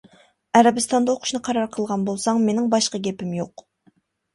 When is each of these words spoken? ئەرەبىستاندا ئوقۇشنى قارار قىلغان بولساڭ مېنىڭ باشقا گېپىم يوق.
ئەرەبىستاندا 0.59 1.13
ئوقۇشنى 1.15 1.43
قارار 1.49 1.71
قىلغان 1.77 2.09
بولساڭ 2.11 2.45
مېنىڭ 2.49 2.77
باشقا 2.77 3.07
گېپىم 3.11 3.41
يوق. 3.45 3.71